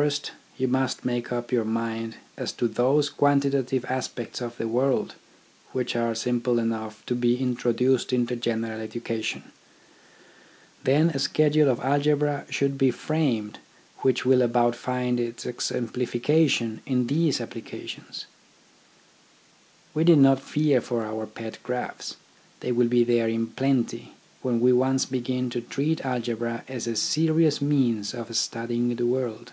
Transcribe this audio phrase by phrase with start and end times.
[0.00, 5.16] First, you must make up your mind as to those quantitative aspects of the world
[5.72, 9.50] which are simple enough to be introduced into general education;
[10.84, 13.58] then a schedule of algebra should be framed
[14.02, 18.26] which will about find its exemplification in these applications.
[19.92, 22.14] We need not fear for our pet graphs,
[22.60, 26.94] they will be there in plenty when we once begin to treat algebra as a
[26.94, 29.50] serious means of studying the world.